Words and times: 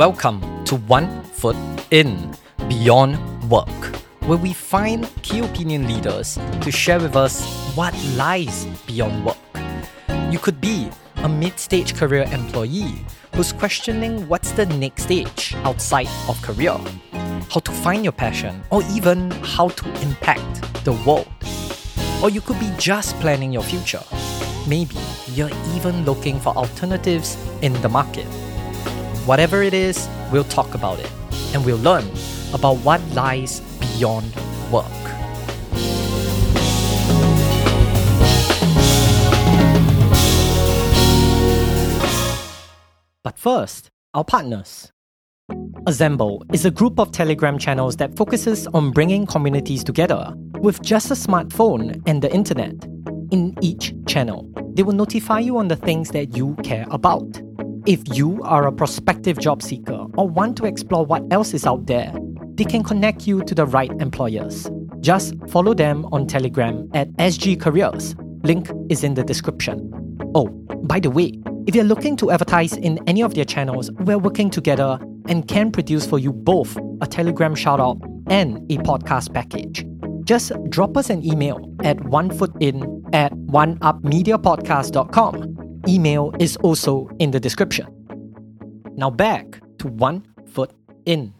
welcome 0.00 0.40
to 0.64 0.76
One 0.76 1.22
Foot 1.24 1.56
In 1.90 2.34
Beyond 2.70 3.18
Work, 3.50 3.68
where 4.20 4.38
we 4.38 4.54
find 4.54 5.06
key 5.20 5.40
opinion 5.40 5.86
leaders 5.86 6.38
to 6.62 6.72
share 6.72 6.98
with 6.98 7.16
us 7.16 7.44
what 7.74 7.92
lies 8.16 8.64
beyond 8.86 9.26
work. 9.26 9.36
You 10.30 10.38
could 10.38 10.58
be 10.58 10.88
a 11.16 11.28
mid 11.28 11.60
stage 11.60 11.94
career 11.94 12.22
employee 12.32 13.04
who's 13.34 13.52
questioning 13.52 14.26
what's 14.26 14.52
the 14.52 14.64
next 14.64 15.02
stage 15.02 15.54
outside 15.64 16.08
of 16.30 16.40
career, 16.40 16.80
how 17.50 17.60
to 17.60 17.70
find 17.70 18.02
your 18.02 18.12
passion, 18.12 18.62
or 18.70 18.82
even 18.92 19.30
how 19.42 19.68
to 19.68 19.86
impact 20.00 20.62
the 20.84 20.92
world. 21.04 21.28
Or 22.22 22.30
you 22.30 22.40
could 22.40 22.58
be 22.58 22.72
just 22.78 23.20
planning 23.20 23.52
your 23.52 23.64
future. 23.64 24.02
Maybe 24.66 24.96
you're 25.34 25.52
even 25.76 26.06
looking 26.06 26.40
for 26.40 26.56
alternatives 26.56 27.36
in 27.60 27.74
the 27.82 27.90
market. 27.90 28.26
Whatever 29.30 29.62
it 29.62 29.74
is, 29.74 30.08
we'll 30.32 30.42
talk 30.42 30.74
about 30.74 30.98
it 30.98 31.08
and 31.54 31.64
we'll 31.64 31.78
learn 31.78 32.04
about 32.52 32.78
what 32.78 33.00
lies 33.12 33.60
beyond 33.78 34.26
work. 34.72 34.84
But 43.22 43.38
first, 43.38 43.88
our 44.14 44.24
partners. 44.24 44.90
Assemble 45.86 46.44
is 46.52 46.64
a 46.64 46.72
group 46.72 46.98
of 46.98 47.12
Telegram 47.12 47.56
channels 47.56 47.94
that 47.98 48.16
focuses 48.16 48.66
on 48.74 48.90
bringing 48.90 49.26
communities 49.26 49.84
together 49.84 50.34
with 50.58 50.82
just 50.82 51.12
a 51.12 51.14
smartphone 51.14 52.02
and 52.04 52.20
the 52.20 52.34
internet. 52.34 52.74
In 53.30 53.56
each 53.60 53.94
channel, 54.08 54.50
they 54.74 54.82
will 54.82 54.92
notify 54.92 55.38
you 55.38 55.56
on 55.56 55.68
the 55.68 55.76
things 55.76 56.10
that 56.10 56.36
you 56.36 56.56
care 56.64 56.88
about. 56.90 57.40
If 57.86 58.16
you 58.16 58.42
are 58.42 58.66
a 58.66 58.72
prospective 58.72 59.38
job 59.38 59.62
seeker 59.62 60.04
or 60.18 60.28
want 60.28 60.58
to 60.58 60.66
explore 60.66 61.06
what 61.06 61.22
else 61.32 61.54
is 61.54 61.64
out 61.64 61.86
there, 61.86 62.12
they 62.54 62.64
can 62.64 62.84
connect 62.84 63.26
you 63.26 63.42
to 63.44 63.54
the 63.54 63.64
right 63.64 63.90
employers. 64.00 64.68
Just 65.00 65.32
follow 65.48 65.72
them 65.72 66.04
on 66.12 66.26
Telegram 66.26 66.90
at 66.92 67.08
SG 67.12 67.58
Careers. 67.58 68.14
Link 68.42 68.70
is 68.90 69.02
in 69.02 69.14
the 69.14 69.24
description. 69.24 69.90
Oh, 70.34 70.48
by 70.82 71.00
the 71.00 71.10
way, 71.10 71.32
if 71.66 71.74
you're 71.74 71.84
looking 71.84 72.18
to 72.18 72.30
advertise 72.30 72.74
in 72.74 72.98
any 73.06 73.22
of 73.22 73.32
their 73.34 73.46
channels, 73.46 73.90
we're 73.92 74.18
working 74.18 74.50
together 74.50 74.98
and 75.28 75.48
can 75.48 75.72
produce 75.72 76.04
for 76.06 76.18
you 76.18 76.34
both 76.34 76.76
a 77.00 77.06
Telegram 77.06 77.54
shoutout 77.54 77.98
and 78.28 78.58
a 78.70 78.76
podcast 78.78 79.32
package. 79.32 79.86
Just 80.24 80.52
drop 80.68 80.98
us 80.98 81.08
an 81.08 81.24
email 81.24 81.72
at 81.82 81.96
onefootin 81.98 83.08
at 83.14 83.32
oneupmediapodcast.com 83.32 85.49
Email 85.88 86.32
is 86.38 86.56
also 86.58 87.08
in 87.18 87.30
the 87.30 87.40
description. 87.40 87.86
Now 88.96 89.10
back 89.10 89.60
to 89.78 89.88
One 89.88 90.26
Foot 90.46 90.72
In. 91.06 91.34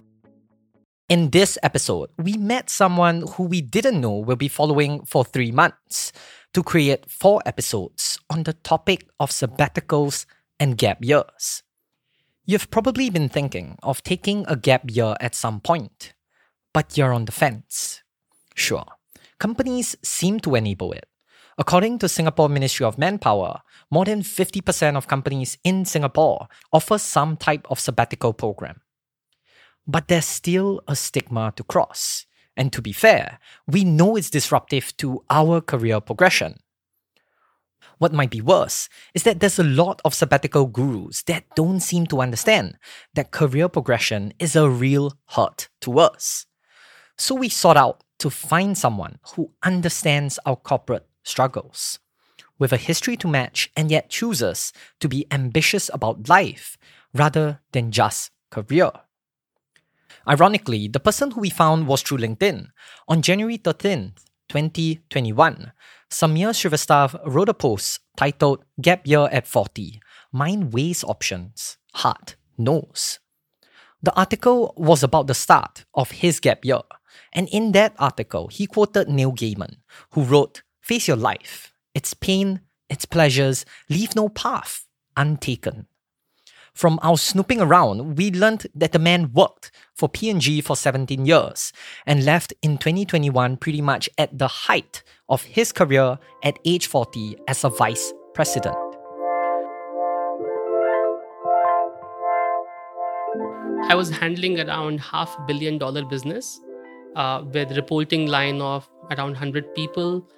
In 1.09 1.31
this 1.31 1.59
episode, 1.63 2.11
we 2.17 2.37
met 2.37 2.71
someone 2.71 3.25
who 3.35 3.45
we 3.45 3.61
didn't 3.61 4.01
know 4.01 4.17
will 4.17 4.37
be 4.37 4.49
following 4.49 5.05
for 5.05 5.25
three 5.25 5.51
months 5.51 6.13
to 6.55 6.63
create 6.63 7.11
four 7.11 7.43
episodes 7.45 8.19
on 8.31 8.45
the 8.45 8.55
topic 8.55 9.07
of 9.19 9.31
sabbaticals 9.31 10.25
and 10.59 10.79
gap 10.79 10.99
years. 11.05 11.63
You've 12.47 12.71
probably 12.71 13.11
been 13.11 13.29
thinking 13.29 13.77
of 13.83 14.03
taking 14.03 14.45
a 14.49 14.57
gap 14.57 14.83
year 14.89 15.17
at 15.21 15.35
some 15.35 15.61
point, 15.61 16.15
but 16.73 16.97
you're 16.97 17.13
on 17.13 17.27
the 17.27 17.33
fence. 17.33 18.03
Sure, 18.55 18.87
companies 19.39 19.97
seem 20.03 20.41
to 20.41 20.55
enable 20.55 20.93
it, 20.93 21.07
According 21.61 21.99
to 21.99 22.09
Singapore 22.09 22.49
Ministry 22.49 22.87
of 22.87 22.97
Manpower, 22.97 23.61
more 23.91 24.07
than 24.07 24.23
50% 24.23 24.97
of 24.97 25.07
companies 25.07 25.59
in 25.63 25.85
Singapore 25.85 26.49
offer 26.73 26.97
some 26.97 27.37
type 27.37 27.67
of 27.71 27.79
sabbatical 27.79 28.33
program. 28.33 28.81
But 29.87 30.09
there's 30.09 30.25
still 30.25 30.81
a 30.89 30.97
stigma 30.97 31.53
to 31.57 31.63
cross. 31.63 32.25
And 32.57 32.73
to 32.73 32.81
be 32.81 32.93
fair, 32.93 33.41
we 33.67 33.85
know 33.85 34.17
it's 34.17 34.31
disruptive 34.31 34.97
to 34.97 35.23
our 35.29 35.61
career 35.61 36.01
progression. 36.01 36.61
What 37.99 38.15
might 38.15 38.31
be 38.31 38.41
worse 38.41 38.89
is 39.13 39.25
that 39.25 39.41
there's 39.41 39.59
a 39.59 39.63
lot 39.65 40.01
of 40.03 40.15
sabbatical 40.15 40.65
gurus 40.65 41.23
that 41.25 41.45
don't 41.57 41.81
seem 41.81 42.07
to 42.07 42.23
understand 42.23 42.79
that 43.13 43.33
career 43.33 43.69
progression 43.69 44.33
is 44.39 44.57
a 44.57 44.71
real 44.71 45.13
hurt 45.27 45.69
to 45.83 45.99
us. 45.99 46.47
So 47.19 47.35
we 47.35 47.51
sought 47.51 47.77
out 47.77 48.03
to 48.21 48.31
find 48.31 48.79
someone 48.79 49.19
who 49.35 49.53
understands 49.63 50.39
our 50.47 50.57
corporate 50.57 51.07
struggles. 51.23 51.99
With 52.59 52.73
a 52.73 52.77
history 52.77 53.17
to 53.19 53.29
match 53.29 53.71
and 53.77 53.91
yet 53.91 54.11
chooses 54.11 54.73
to 55.01 55.09
be 55.09 55.27
ambitious 55.31 55.91
about 55.93 56.29
life 56.29 56.77
rather 57.15 57.61
than 57.73 57.91
just 57.91 58.31
career. 58.51 58.91
Ironically, 60.29 60.89
the 60.89 61.01
person 61.01 61.31
who 61.31 61.41
we 61.41 61.51
found 61.51 61.87
was 61.87 62.03
through 62.03 62.19
LinkedIn. 62.19 62.69
On 63.09 63.23
January 63.23 63.57
13th, 63.57 64.25
2021, 64.49 65.73
Samir 66.11 66.53
Srivastav 66.53 67.19
wrote 67.25 67.49
a 67.49 67.55
post 67.55 68.01
titled 68.17 68.65
Gap 68.81 69.07
Year 69.07 69.29
at 69.33 69.47
40 69.47 70.01
Mind 70.33 70.73
Weighs 70.73 71.03
Options, 71.05 71.79
Heart 71.95 72.37
Knows. 72.59 73.21
The 74.03 74.15
article 74.19 74.75
was 74.77 75.03
about 75.03 75.27
the 75.27 75.35
start 75.35 75.85
of 75.95 76.11
his 76.11 76.41
gap 76.41 76.65
year, 76.65 76.81
and 77.33 77.49
in 77.49 77.73
that 77.73 77.95
article, 77.99 78.49
he 78.49 78.67
quoted 78.67 79.09
Neil 79.09 79.33
Gaiman, 79.33 79.77
who 80.13 80.25
wrote, 80.25 80.63
Face 80.91 81.07
your 81.07 81.17
life, 81.17 81.73
its 81.95 82.15
pain, 82.15 82.63
its 82.89 83.05
pleasures, 83.05 83.65
leave 83.89 84.17
no 84.17 84.29
path 84.29 84.89
untaken. 85.17 85.87
From 86.75 86.99
our 87.01 87.17
snooping 87.17 87.61
around, 87.61 88.19
we 88.19 88.33
learned 88.33 88.67
that 88.75 88.91
the 88.91 88.99
man 88.99 89.31
worked 89.33 89.71
for 89.95 90.09
P&G 90.09 90.61
for 90.63 90.75
17 90.75 91.25
years 91.25 91.73
and 92.07 92.25
left 92.25 92.53
in 92.61 92.77
2021 92.77 93.59
pretty 93.59 93.81
much 93.81 94.11
at 94.19 94.37
the 94.37 94.49
height 94.49 95.05
of 95.29 95.45
his 95.45 95.71
career 95.71 96.19
at 96.43 96.59
age 96.65 96.89
40 96.89 97.37
as 97.47 97.63
a 97.63 97.69
vice 97.69 98.13
president. 98.35 98.75
I 103.89 103.95
was 103.95 104.11
handling 104.11 104.59
around 104.59 104.99
half 104.99 105.37
billion 105.47 105.79
dollar 105.79 106.05
business 106.05 106.61
uh, 107.15 107.45
with 107.45 107.77
reporting 107.77 108.27
line 108.27 108.61
of 108.61 108.91
around 109.13 109.35
100 109.35 109.73
people 109.77 110.29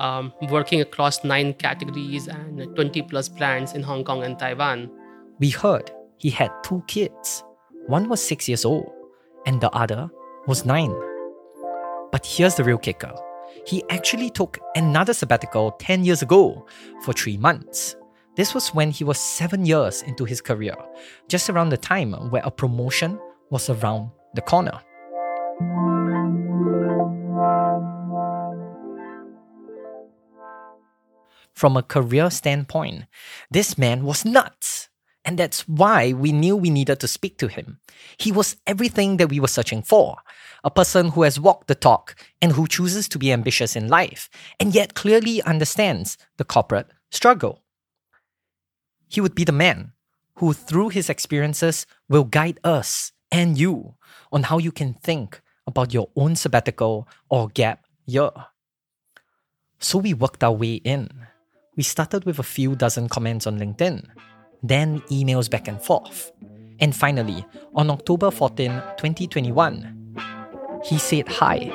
um, 0.00 0.32
working 0.50 0.80
across 0.80 1.24
nine 1.24 1.54
categories 1.54 2.28
and 2.28 2.74
20 2.74 3.02
plus 3.02 3.28
brands 3.28 3.72
in 3.72 3.82
Hong 3.82 4.04
Kong 4.04 4.22
and 4.22 4.38
Taiwan. 4.38 4.90
We 5.38 5.50
heard 5.50 5.90
he 6.18 6.30
had 6.30 6.50
two 6.62 6.82
kids. 6.86 7.44
One 7.86 8.08
was 8.08 8.22
six 8.22 8.48
years 8.48 8.64
old, 8.64 8.90
and 9.46 9.60
the 9.60 9.70
other 9.70 10.08
was 10.46 10.64
nine. 10.64 10.94
But 12.10 12.24
here's 12.26 12.54
the 12.54 12.64
real 12.64 12.78
kicker 12.78 13.12
he 13.66 13.82
actually 13.90 14.30
took 14.30 14.58
another 14.76 15.12
sabbatical 15.12 15.72
10 15.72 16.04
years 16.04 16.22
ago 16.22 16.66
for 17.02 17.12
three 17.12 17.36
months. 17.36 17.96
This 18.36 18.54
was 18.54 18.74
when 18.74 18.90
he 18.90 19.02
was 19.02 19.18
seven 19.18 19.64
years 19.64 20.02
into 20.02 20.24
his 20.24 20.40
career, 20.40 20.76
just 21.28 21.50
around 21.50 21.70
the 21.70 21.76
time 21.76 22.12
where 22.30 22.42
a 22.44 22.50
promotion 22.50 23.18
was 23.50 23.68
around 23.70 24.10
the 24.34 24.42
corner. 24.42 24.80
From 31.56 31.74
a 31.74 31.82
career 31.82 32.28
standpoint, 32.28 33.06
this 33.50 33.78
man 33.78 34.04
was 34.04 34.26
nuts. 34.26 34.90
And 35.24 35.38
that's 35.38 35.66
why 35.66 36.12
we 36.12 36.30
knew 36.30 36.54
we 36.54 36.68
needed 36.68 37.00
to 37.00 37.08
speak 37.08 37.38
to 37.38 37.48
him. 37.48 37.80
He 38.18 38.30
was 38.30 38.56
everything 38.66 39.16
that 39.16 39.30
we 39.30 39.40
were 39.40 39.48
searching 39.48 39.82
for 39.82 40.18
a 40.62 40.70
person 40.70 41.08
who 41.10 41.22
has 41.22 41.40
walked 41.40 41.68
the 41.68 41.74
talk 41.74 42.14
and 42.42 42.52
who 42.52 42.66
chooses 42.68 43.08
to 43.08 43.18
be 43.18 43.32
ambitious 43.32 43.74
in 43.74 43.88
life, 43.88 44.28
and 44.60 44.74
yet 44.74 44.94
clearly 44.94 45.40
understands 45.42 46.18
the 46.36 46.44
corporate 46.44 46.88
struggle. 47.10 47.62
He 49.08 49.20
would 49.20 49.34
be 49.34 49.44
the 49.44 49.52
man 49.52 49.92
who, 50.36 50.52
through 50.52 50.90
his 50.90 51.08
experiences, 51.08 51.86
will 52.08 52.24
guide 52.24 52.60
us 52.62 53.12
and 53.32 53.56
you 53.56 53.94
on 54.30 54.44
how 54.44 54.58
you 54.58 54.72
can 54.72 54.92
think 54.92 55.40
about 55.66 55.94
your 55.94 56.10
own 56.16 56.36
sabbatical 56.36 57.08
or 57.30 57.48
gap 57.48 57.86
year. 58.04 58.30
So 59.78 59.98
we 59.98 60.12
worked 60.14 60.44
our 60.44 60.52
way 60.52 60.74
in 60.74 61.08
we 61.76 61.82
started 61.82 62.24
with 62.24 62.38
a 62.38 62.42
few 62.42 62.74
dozen 62.74 63.06
comments 63.08 63.46
on 63.46 63.58
LinkedIn, 63.58 64.02
then 64.62 65.00
emails 65.02 65.50
back 65.50 65.68
and 65.68 65.80
forth. 65.80 66.32
And 66.80 66.96
finally, 66.96 67.44
on 67.74 67.90
October 67.90 68.30
14, 68.30 68.70
2021, 68.96 70.16
he 70.84 70.98
said 70.98 71.28
hi. 71.28 71.70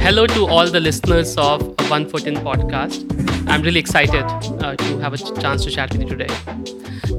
Hello 0.00 0.26
to 0.26 0.46
all 0.46 0.66
the 0.66 0.80
listeners 0.80 1.36
of 1.36 1.62
One 1.88 2.08
Foot 2.08 2.26
In 2.26 2.34
podcast. 2.34 3.06
I'm 3.48 3.62
really 3.62 3.80
excited 3.80 4.24
uh, 4.62 4.74
to 4.74 4.98
have 4.98 5.14
a 5.14 5.18
chance 5.18 5.64
to 5.64 5.70
chat 5.70 5.92
with 5.92 6.02
you 6.02 6.08
today. 6.08 6.34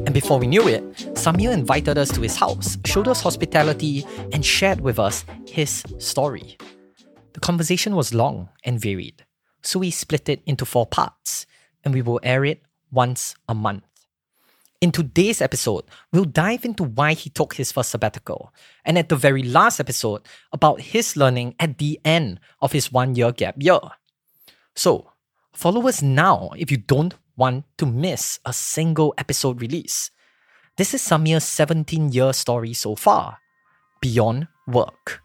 And 0.06 0.14
before 0.14 0.38
we 0.38 0.48
knew 0.48 0.68
it, 0.68 0.84
Samir 1.16 1.54
invited 1.54 1.98
us 1.98 2.10
to 2.12 2.22
his 2.22 2.36
house, 2.36 2.78
showed 2.86 3.08
us 3.08 3.22
hospitality, 3.22 4.06
and 4.34 4.46
shared 4.46 4.82
with 4.82 5.00
us 5.00 5.24
his 5.48 5.84
story. 5.98 6.58
The 7.34 7.40
conversation 7.40 7.96
was 7.96 8.14
long 8.14 8.50
and 8.66 8.80
varied 8.80 9.24
so 9.62 9.80
we 9.80 9.92
split 9.92 10.30
it 10.30 10.42
into 10.46 10.66
four 10.66 10.86
parts 10.86 11.46
and 11.84 11.94
we 11.94 12.02
will 12.02 12.20
air 12.24 12.46
it 12.46 12.62
once 12.92 13.36
a 13.48 13.56
month. 13.56 13.84
In 14.82 14.94
today's 14.94 15.42
episode, 15.42 15.84
we'll 16.14 16.24
dive 16.24 16.64
into 16.64 16.84
why 16.84 17.14
he 17.14 17.30
took 17.30 17.56
his 17.56 17.70
first 17.70 17.92
sabbatical, 17.92 18.54
and 18.86 18.98
at 18.98 19.10
the 19.10 19.18
very 19.18 19.44
last 19.44 19.82
episode, 19.82 20.22
about 20.54 20.80
his 20.80 21.18
learning 21.18 21.56
at 21.60 21.80
the 21.80 22.00
end 22.06 22.40
of 22.62 22.72
his 22.72 22.90
one 22.90 23.14
year 23.14 23.34
gap 23.34 23.56
year. 23.58 23.80
So, 24.76 25.12
follow 25.52 25.86
us 25.90 26.02
now 26.02 26.52
if 26.58 26.72
you 26.72 26.78
don't 26.78 27.14
want 27.36 27.66
to 27.78 27.86
miss 27.86 28.40
a 28.46 28.54
single 28.54 29.14
episode 29.18 29.60
release. 29.60 30.12
This 30.78 30.94
is 30.94 31.02
Samir's 31.02 31.44
17 31.44 32.14
year 32.14 32.32
story 32.32 32.72
so 32.72 32.96
far, 32.96 33.40
beyond 34.00 34.48
work. 34.66 35.22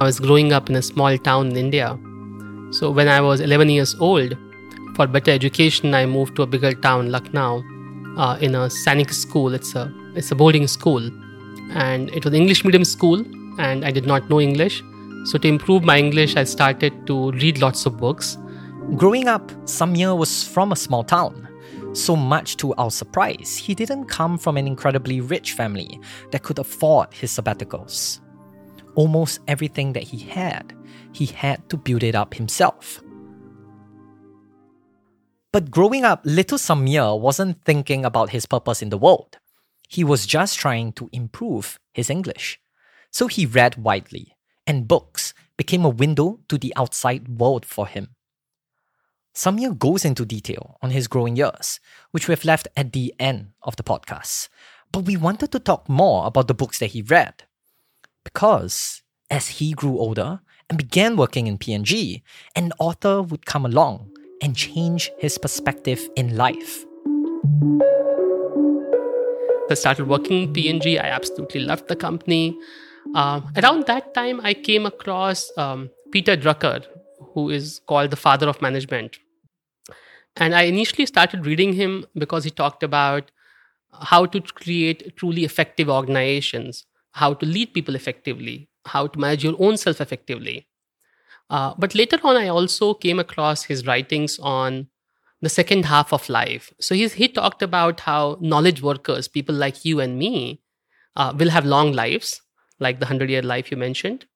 I 0.00 0.04
was 0.04 0.18
growing 0.18 0.54
up 0.54 0.70
in 0.70 0.76
a 0.76 0.80
small 0.80 1.18
town 1.18 1.48
in 1.48 1.56
India. 1.58 1.98
So 2.70 2.90
when 2.90 3.06
I 3.06 3.20
was 3.20 3.42
11 3.42 3.68
years 3.68 3.94
old, 4.00 4.34
for 4.96 5.06
better 5.06 5.30
education, 5.30 5.92
I 5.92 6.06
moved 6.06 6.36
to 6.36 6.42
a 6.42 6.46
bigger 6.46 6.72
town, 6.72 7.10
Lucknow, 7.10 7.62
uh, 8.16 8.38
in 8.40 8.54
a 8.54 8.68
Sainik 8.68 9.12
school. 9.12 9.52
It's 9.52 9.74
a 9.74 9.92
it's 10.16 10.30
a 10.30 10.34
boarding 10.34 10.66
school, 10.68 11.10
and 11.72 12.08
it 12.14 12.24
was 12.24 12.32
English 12.32 12.64
medium 12.64 12.84
school, 12.84 13.22
and 13.58 13.84
I 13.84 13.90
did 13.90 14.06
not 14.06 14.30
know 14.30 14.40
English. 14.40 14.82
So 15.24 15.36
to 15.36 15.46
improve 15.46 15.84
my 15.84 15.98
English, 15.98 16.34
I 16.34 16.44
started 16.44 17.06
to 17.06 17.32
read 17.32 17.60
lots 17.60 17.84
of 17.84 17.98
books. 17.98 18.38
Growing 18.96 19.28
up, 19.28 19.52
Samir 19.66 20.16
was 20.16 20.42
from 20.42 20.72
a 20.72 20.76
small 20.76 21.04
town. 21.04 21.46
So 21.92 22.16
much 22.16 22.56
to 22.56 22.72
our 22.76 22.90
surprise, 22.90 23.54
he 23.58 23.74
didn't 23.74 24.06
come 24.06 24.38
from 24.38 24.56
an 24.56 24.66
incredibly 24.66 25.20
rich 25.20 25.52
family 25.52 26.00
that 26.30 26.42
could 26.42 26.58
afford 26.58 27.12
his 27.12 27.32
sabbaticals 27.32 28.20
almost 29.00 29.40
everything 29.48 29.94
that 29.94 30.02
he 30.02 30.18
had, 30.18 30.74
he 31.12 31.24
had 31.24 31.66
to 31.70 31.78
build 31.78 32.02
it 32.02 32.14
up 32.14 32.34
himself. 32.34 33.02
But 35.52 35.70
growing 35.70 36.04
up, 36.04 36.20
little 36.24 36.58
Samir 36.58 37.18
wasn't 37.18 37.64
thinking 37.64 38.04
about 38.04 38.28
his 38.28 38.44
purpose 38.44 38.82
in 38.82 38.90
the 38.90 38.98
world. 38.98 39.38
He 39.88 40.04
was 40.04 40.26
just 40.26 40.58
trying 40.58 40.92
to 40.92 41.08
improve 41.12 41.80
his 41.94 42.10
English. 42.10 42.60
So 43.10 43.26
he 43.26 43.46
read 43.46 43.76
widely, 43.76 44.36
and 44.66 44.86
books 44.86 45.32
became 45.56 45.86
a 45.86 45.96
window 46.02 46.40
to 46.50 46.58
the 46.58 46.74
outside 46.76 47.40
world 47.40 47.64
for 47.64 47.86
him. 47.86 48.08
Samir 49.34 49.78
goes 49.78 50.04
into 50.04 50.26
detail 50.26 50.76
on 50.82 50.90
his 50.90 51.08
growing 51.08 51.36
years, 51.36 51.80
which 52.10 52.28
we've 52.28 52.44
left 52.44 52.68
at 52.76 52.92
the 52.92 53.14
end 53.18 53.52
of 53.62 53.76
the 53.76 53.82
podcast. 53.82 54.50
But 54.92 55.06
we 55.06 55.16
wanted 55.16 55.52
to 55.52 55.58
talk 55.58 55.88
more 55.88 56.26
about 56.26 56.48
the 56.48 56.60
books 56.60 56.78
that 56.80 56.92
he 56.92 57.00
read 57.00 57.44
because 58.24 59.02
as 59.30 59.48
he 59.48 59.72
grew 59.72 59.98
older 59.98 60.40
and 60.68 60.78
began 60.78 61.16
working 61.16 61.46
in 61.46 61.58
P&G, 61.58 62.22
an 62.56 62.72
author 62.78 63.22
would 63.22 63.46
come 63.46 63.64
along 63.64 64.10
and 64.42 64.56
change 64.56 65.10
his 65.18 65.38
perspective 65.38 66.08
in 66.16 66.36
life. 66.36 66.84
I 69.70 69.74
started 69.74 70.08
working 70.08 70.42
in 70.42 70.52
P&G. 70.52 70.98
I 70.98 71.08
absolutely 71.08 71.60
loved 71.60 71.88
the 71.88 71.96
company. 71.96 72.58
Uh, 73.14 73.40
around 73.56 73.86
that 73.86 74.14
time, 74.14 74.40
I 74.42 74.54
came 74.54 74.84
across 74.84 75.50
um, 75.56 75.90
Peter 76.10 76.36
Drucker, 76.36 76.84
who 77.34 77.50
is 77.50 77.80
called 77.86 78.10
the 78.10 78.16
father 78.16 78.48
of 78.48 78.60
management. 78.60 79.18
And 80.36 80.54
I 80.54 80.62
initially 80.62 81.06
started 81.06 81.46
reading 81.46 81.72
him 81.74 82.04
because 82.14 82.44
he 82.44 82.50
talked 82.50 82.82
about 82.82 83.30
how 83.92 84.26
to 84.26 84.40
create 84.40 85.16
truly 85.16 85.44
effective 85.44 85.88
organizations 85.88 86.86
how 87.12 87.34
to 87.34 87.46
lead 87.46 87.74
people 87.74 87.94
effectively, 87.94 88.68
how 88.86 89.06
to 89.06 89.18
manage 89.18 89.44
your 89.44 89.56
own 89.58 89.76
self 89.76 90.00
effectively. 90.00 90.66
Uh, 91.48 91.74
but 91.78 91.94
later 91.94 92.18
on, 92.22 92.36
I 92.36 92.48
also 92.48 92.94
came 92.94 93.18
across 93.18 93.64
his 93.64 93.86
writings 93.86 94.38
on 94.38 94.88
the 95.42 95.48
second 95.48 95.86
half 95.86 96.12
of 96.12 96.28
life. 96.28 96.72
So 96.80 96.94
he's, 96.94 97.14
he 97.14 97.28
talked 97.28 97.62
about 97.62 98.00
how 98.00 98.38
knowledge 98.40 98.82
workers, 98.82 99.26
people 99.26 99.54
like 99.54 99.84
you 99.84 100.00
and 100.00 100.18
me, 100.18 100.60
uh, 101.16 101.32
will 101.36 101.50
have 101.50 101.64
long 101.64 101.92
lives, 101.92 102.40
like 102.78 103.00
the 103.00 103.06
100 103.06 103.30
year 103.30 103.42
life 103.42 103.70
you 103.70 103.76
mentioned. 103.76 104.26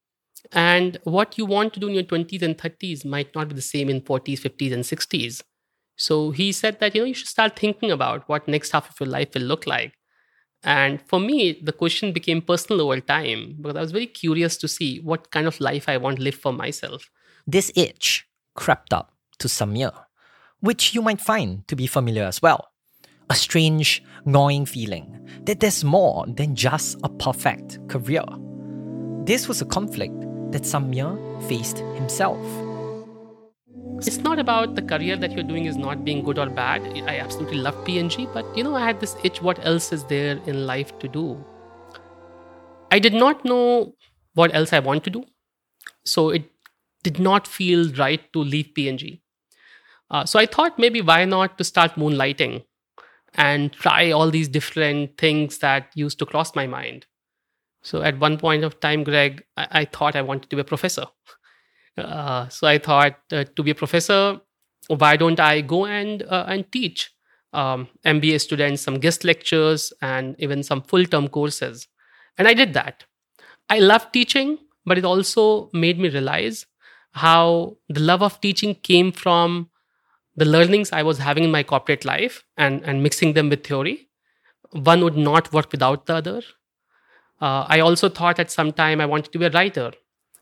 And 0.52 0.98
what 1.04 1.38
you 1.38 1.46
want 1.46 1.72
to 1.74 1.80
do 1.80 1.88
in 1.88 1.94
your 1.94 2.02
20s 2.02 2.42
and 2.42 2.56
30s 2.56 3.04
might 3.04 3.34
not 3.34 3.48
be 3.48 3.54
the 3.54 3.62
same 3.62 3.88
in 3.88 4.00
40s, 4.00 4.40
50s, 4.40 4.72
and 4.72 4.84
60s. 4.84 5.42
So 5.96 6.30
he 6.32 6.52
said 6.52 6.80
that 6.80 6.94
you 6.94 7.02
know 7.02 7.06
you 7.06 7.14
should 7.14 7.28
start 7.28 7.58
thinking 7.58 7.90
about 7.90 8.28
what 8.28 8.48
next 8.48 8.72
half 8.72 8.90
of 8.90 8.98
your 9.00 9.08
life 9.08 9.34
will 9.34 9.42
look 9.42 9.66
like. 9.66 9.94
And 10.64 11.00
for 11.02 11.20
me, 11.20 11.58
the 11.62 11.72
question 11.72 12.12
became 12.12 12.40
personal 12.40 12.80
over 12.80 13.00
time 13.00 13.56
because 13.60 13.76
I 13.76 13.80
was 13.80 13.92
very 13.92 14.06
curious 14.06 14.56
to 14.58 14.68
see 14.68 14.98
what 15.00 15.30
kind 15.30 15.46
of 15.46 15.60
life 15.60 15.88
I 15.88 15.98
want 15.98 16.16
to 16.16 16.22
live 16.22 16.34
for 16.34 16.52
myself. 16.52 17.10
This 17.46 17.70
itch 17.76 18.26
crept 18.54 18.92
up 18.92 19.12
to 19.38 19.48
Samir, 19.48 19.92
which 20.60 20.94
you 20.94 21.02
might 21.02 21.20
find 21.20 21.68
to 21.68 21.76
be 21.76 21.86
familiar 21.86 22.24
as 22.24 22.40
well. 22.40 22.70
A 23.28 23.34
strange, 23.34 24.02
gnawing 24.24 24.64
feeling 24.64 25.28
that 25.44 25.60
there's 25.60 25.84
more 25.84 26.26
than 26.26 26.54
just 26.54 26.98
a 27.04 27.08
perfect 27.08 27.86
career. 27.88 28.24
This 29.24 29.48
was 29.48 29.60
a 29.60 29.66
conflict 29.66 30.18
that 30.52 30.62
Samir 30.62 31.18
faced 31.48 31.78
himself. 31.78 32.63
It's 33.98 34.18
not 34.18 34.38
about 34.38 34.74
the 34.74 34.82
career 34.82 35.16
that 35.16 35.32
you're 35.32 35.44
doing 35.44 35.66
is 35.66 35.76
not 35.76 36.04
being 36.04 36.22
good 36.24 36.38
or 36.38 36.50
bad. 36.50 36.82
I 37.06 37.18
absolutely 37.18 37.58
love 37.58 37.84
P&G, 37.84 38.28
but 38.34 38.44
you 38.56 38.64
know, 38.64 38.74
I 38.74 38.84
had 38.84 39.00
this 39.00 39.16
itch 39.22 39.40
what 39.40 39.64
else 39.64 39.92
is 39.92 40.04
there 40.04 40.38
in 40.46 40.66
life 40.66 40.98
to 40.98 41.08
do? 41.08 41.42
I 42.90 42.98
did 42.98 43.14
not 43.14 43.44
know 43.44 43.94
what 44.34 44.54
else 44.54 44.72
I 44.72 44.80
want 44.80 45.04
to 45.04 45.10
do. 45.10 45.24
So 46.04 46.30
it 46.30 46.50
did 47.02 47.18
not 47.18 47.46
feel 47.46 47.90
right 47.94 48.32
to 48.32 48.40
leave 48.40 48.74
P&G. 48.74 49.22
Uh, 50.10 50.24
so 50.24 50.38
I 50.38 50.46
thought 50.46 50.78
maybe 50.78 51.00
why 51.00 51.24
not 51.24 51.56
to 51.58 51.64
start 51.64 51.94
moonlighting 51.94 52.64
and 53.34 53.72
try 53.72 54.10
all 54.10 54.30
these 54.30 54.48
different 54.48 55.16
things 55.18 55.58
that 55.58 55.90
used 55.94 56.18
to 56.18 56.26
cross 56.26 56.54
my 56.54 56.66
mind. 56.66 57.06
So 57.82 58.02
at 58.02 58.18
one 58.18 58.38
point 58.38 58.64
of 58.64 58.80
time, 58.80 59.04
Greg, 59.04 59.44
I, 59.56 59.66
I 59.70 59.84
thought 59.84 60.16
I 60.16 60.22
wanted 60.22 60.50
to 60.50 60.56
be 60.56 60.60
a 60.60 60.64
professor. 60.64 61.06
Uh, 61.96 62.48
so 62.48 62.66
I 62.66 62.78
thought 62.78 63.18
uh, 63.32 63.44
to 63.56 63.62
be 63.62 63.70
a 63.70 63.74
professor, 63.74 64.40
why 64.88 65.16
don't 65.16 65.40
I 65.40 65.60
go 65.60 65.86
and 65.86 66.22
uh, 66.22 66.44
and 66.48 66.70
teach 66.70 67.10
um, 67.52 67.88
MBA 68.04 68.40
students 68.40 68.82
some 68.82 68.98
guest 68.98 69.24
lectures 69.24 69.92
and 70.02 70.34
even 70.38 70.62
some 70.62 70.82
full 70.82 71.04
term 71.04 71.28
courses? 71.28 71.88
And 72.36 72.48
I 72.48 72.54
did 72.54 72.74
that. 72.74 73.04
I 73.70 73.78
love 73.78 74.10
teaching, 74.12 74.58
but 74.84 74.98
it 74.98 75.04
also 75.04 75.70
made 75.72 75.98
me 75.98 76.08
realize 76.08 76.66
how 77.12 77.76
the 77.88 78.00
love 78.00 78.22
of 78.22 78.40
teaching 78.40 78.74
came 78.74 79.12
from 79.12 79.70
the 80.36 80.44
learnings 80.44 80.90
I 80.92 81.02
was 81.02 81.18
having 81.18 81.44
in 81.44 81.50
my 81.50 81.62
corporate 81.62 82.04
life 82.04 82.44
and, 82.56 82.82
and 82.82 83.02
mixing 83.02 83.34
them 83.34 83.48
with 83.48 83.64
theory. 83.64 84.08
One 84.72 85.04
would 85.04 85.16
not 85.16 85.52
work 85.52 85.70
without 85.70 86.06
the 86.06 86.16
other. 86.16 86.42
Uh, 87.40 87.64
I 87.68 87.80
also 87.80 88.08
thought 88.08 88.40
at 88.40 88.50
some 88.50 88.72
time 88.72 89.00
I 89.00 89.06
wanted 89.06 89.32
to 89.32 89.38
be 89.38 89.44
a 89.46 89.50
writer. 89.50 89.92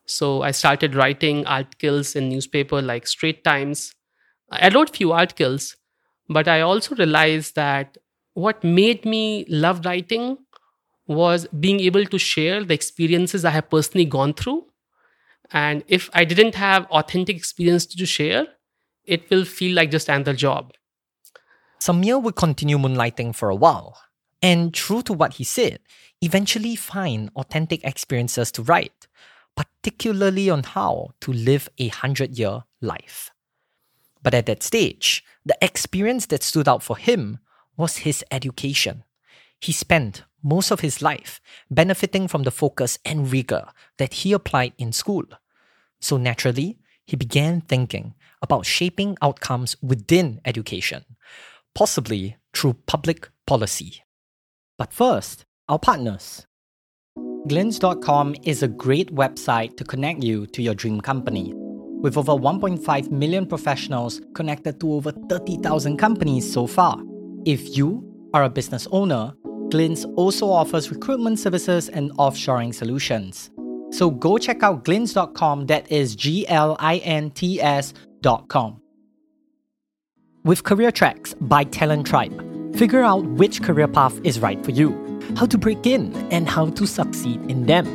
So 0.06 0.42
I 0.42 0.50
started 0.50 0.94
writing 0.94 1.46
articles 1.46 2.16
in 2.16 2.28
newspaper 2.28 2.82
like 2.82 3.06
Straits 3.06 3.42
Times. 3.42 3.94
I 4.50 4.68
wrote 4.68 4.96
few 4.96 5.12
articles, 5.12 5.76
but 6.28 6.48
I 6.48 6.60
also 6.60 6.94
realized 6.94 7.54
that 7.54 7.96
what 8.34 8.64
made 8.64 9.04
me 9.04 9.44
love 9.48 9.84
writing 9.84 10.38
was 11.06 11.46
being 11.58 11.80
able 11.80 12.04
to 12.06 12.18
share 12.18 12.64
the 12.64 12.74
experiences 12.74 13.44
I 13.44 13.50
have 13.50 13.70
personally 13.70 14.04
gone 14.04 14.34
through. 14.34 14.66
And 15.50 15.84
if 15.86 16.08
I 16.14 16.24
didn't 16.24 16.54
have 16.54 16.86
authentic 16.86 17.36
experience 17.36 17.86
to 17.86 18.06
share, 18.06 18.46
it 19.04 19.28
will 19.30 19.44
feel 19.44 19.74
like 19.74 19.90
just 19.90 20.08
another 20.08 20.34
job. 20.34 20.72
Samir 21.80 22.22
would 22.22 22.36
continue 22.36 22.78
moonlighting 22.78 23.34
for 23.34 23.50
a 23.50 23.56
while, 23.56 23.98
and 24.40 24.72
true 24.72 25.02
to 25.02 25.12
what 25.12 25.34
he 25.34 25.44
said, 25.44 25.80
eventually 26.20 26.76
find 26.76 27.30
authentic 27.34 27.84
experiences 27.84 28.52
to 28.52 28.62
write 28.62 29.08
particularly 29.56 30.48
on 30.50 30.62
how 30.62 31.10
to 31.20 31.32
live 31.32 31.68
a 31.78 31.88
100 31.88 32.38
year 32.38 32.64
life. 32.80 33.30
But 34.22 34.34
at 34.34 34.46
that 34.46 34.62
stage, 34.62 35.24
the 35.44 35.56
experience 35.60 36.26
that 36.26 36.42
stood 36.42 36.68
out 36.68 36.82
for 36.82 36.96
him 36.96 37.38
was 37.76 37.98
his 37.98 38.24
education. 38.30 39.04
He 39.60 39.72
spent 39.72 40.24
most 40.42 40.70
of 40.70 40.80
his 40.80 41.02
life 41.02 41.40
benefiting 41.70 42.28
from 42.28 42.42
the 42.42 42.50
focus 42.50 42.98
and 43.04 43.30
rigor 43.30 43.68
that 43.98 44.14
he 44.14 44.32
applied 44.32 44.72
in 44.78 44.92
school. 44.92 45.24
So 46.00 46.16
naturally, 46.16 46.78
he 47.06 47.16
began 47.16 47.60
thinking 47.60 48.14
about 48.40 48.66
shaping 48.66 49.16
outcomes 49.22 49.76
within 49.82 50.40
education, 50.44 51.04
possibly 51.74 52.36
through 52.52 52.74
public 52.86 53.30
policy. 53.46 54.02
But 54.78 54.92
first, 54.92 55.44
our 55.68 55.78
partners. 55.78 56.46
Glints.com 57.48 58.36
is 58.44 58.62
a 58.62 58.68
great 58.68 59.12
website 59.12 59.76
to 59.76 59.82
connect 59.82 60.22
you 60.22 60.46
to 60.46 60.62
your 60.62 60.74
dream 60.74 61.00
company. 61.00 61.52
With 61.54 62.16
over 62.16 62.32
1.5 62.32 63.10
million 63.10 63.46
professionals 63.46 64.20
connected 64.34 64.78
to 64.78 64.92
over 64.92 65.10
30,000 65.10 65.96
companies 65.96 66.50
so 66.50 66.68
far. 66.68 67.02
If 67.44 67.76
you 67.76 68.04
are 68.32 68.44
a 68.44 68.48
business 68.48 68.86
owner, 68.92 69.32
Glints 69.70 70.04
also 70.16 70.48
offers 70.48 70.92
recruitment 70.92 71.40
services 71.40 71.88
and 71.88 72.12
offshoring 72.12 72.72
solutions. 72.72 73.50
So 73.90 74.08
go 74.08 74.38
check 74.38 74.62
out 74.62 74.84
glints.com, 74.84 75.66
that 75.66 75.90
is 75.90 76.14
G 76.14 76.46
L 76.46 76.76
I 76.78 76.98
N 76.98 77.32
T 77.32 77.60
S.com. 77.60 78.80
With 80.44 80.62
Career 80.62 80.92
Tracks 80.92 81.34
by 81.40 81.64
Talent 81.64 82.06
Tribe, 82.06 82.76
figure 82.76 83.02
out 83.02 83.24
which 83.24 83.62
career 83.62 83.88
path 83.88 84.20
is 84.22 84.38
right 84.38 84.64
for 84.64 84.70
you, 84.70 85.01
how 85.36 85.46
to 85.46 85.58
break 85.58 85.86
in, 85.86 86.14
and 86.30 86.48
how 86.48 86.70
to 86.70 86.86
succeed 86.86 87.40
in 87.50 87.66
them. 87.66 87.86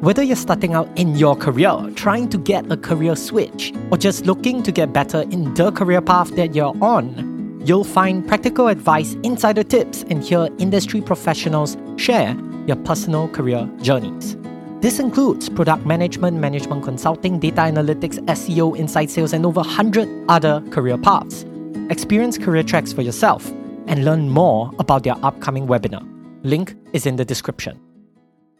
Whether 0.00 0.22
you're 0.22 0.36
starting 0.36 0.72
out 0.74 0.88
in 0.96 1.16
your 1.16 1.36
career, 1.36 1.90
trying 1.94 2.30
to 2.30 2.38
get 2.38 2.70
a 2.72 2.76
career 2.76 3.16
switch, 3.16 3.72
or 3.90 3.98
just 3.98 4.24
looking 4.24 4.62
to 4.62 4.72
get 4.72 4.92
better 4.92 5.22
in 5.30 5.52
the 5.54 5.70
career 5.72 6.00
path 6.00 6.34
that 6.36 6.54
you're 6.54 6.74
on, 6.82 7.62
you'll 7.66 7.84
find 7.84 8.26
practical 8.26 8.68
advice, 8.68 9.14
insider 9.22 9.62
tips, 9.62 10.04
and 10.08 10.24
hear 10.24 10.48
industry 10.58 11.02
professionals 11.02 11.76
share 11.96 12.34
your 12.66 12.76
personal 12.76 13.28
career 13.28 13.68
journeys. 13.82 14.36
This 14.80 14.98
includes 14.98 15.50
product 15.50 15.84
management, 15.84 16.38
management 16.38 16.82
consulting, 16.82 17.38
data 17.38 17.60
analytics, 17.60 18.18
SEO, 18.24 18.74
inside 18.78 19.10
sales, 19.10 19.34
and 19.34 19.44
over 19.44 19.60
100 19.60 20.08
other 20.30 20.62
career 20.70 20.96
paths. 20.96 21.44
Experience 21.90 22.38
career 22.38 22.62
tracks 22.62 22.90
for 22.90 23.02
yourself 23.02 23.46
and 23.86 24.06
learn 24.06 24.30
more 24.30 24.70
about 24.78 25.02
their 25.02 25.16
upcoming 25.22 25.66
webinar. 25.66 26.02
Link 26.42 26.74
is 26.92 27.06
in 27.06 27.16
the 27.16 27.24
description. 27.24 27.80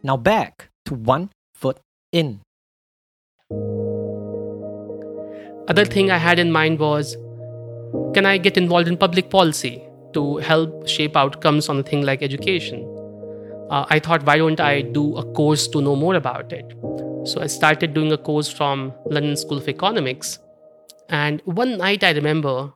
Now 0.02 0.16
back 0.16 0.70
to 0.86 0.94
One 0.94 1.30
Foot 1.54 1.78
In. 2.12 2.40
Other 5.68 5.84
thing 5.84 6.10
I 6.10 6.18
had 6.18 6.38
in 6.38 6.52
mind 6.52 6.78
was 6.78 7.16
can 8.14 8.26
I 8.26 8.38
get 8.38 8.56
involved 8.56 8.88
in 8.88 8.96
public 8.96 9.30
policy 9.30 9.82
to 10.14 10.38
help 10.38 10.88
shape 10.88 11.16
outcomes 11.16 11.68
on 11.68 11.78
a 11.78 11.82
thing 11.82 12.02
like 12.02 12.22
education? 12.22 12.86
uh, 13.70 13.86
I 13.88 14.00
thought, 14.00 14.26
why 14.26 14.36
don't 14.36 14.60
I 14.60 14.82
do 14.82 15.16
a 15.16 15.24
course 15.32 15.68
to 15.68 15.80
know 15.80 15.96
more 15.96 16.16
about 16.16 16.52
it? 16.52 16.74
So 17.24 17.40
I 17.40 17.46
started 17.46 17.94
doing 17.94 18.12
a 18.12 18.18
course 18.18 18.52
from 18.52 18.92
London 19.06 19.36
School 19.36 19.58
of 19.58 19.68
Economics. 19.68 20.38
And 21.08 21.40
one 21.44 21.78
night 21.78 22.02
I 22.02 22.10
remember 22.10 22.72